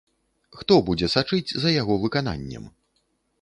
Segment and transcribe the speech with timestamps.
[0.61, 2.65] Хто будзе сачыць за яго выкананнем?